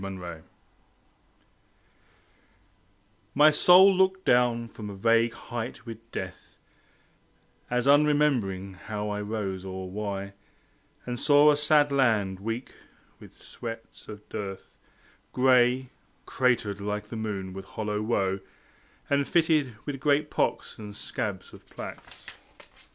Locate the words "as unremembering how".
7.69-9.09